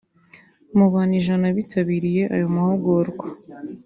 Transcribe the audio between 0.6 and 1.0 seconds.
Mu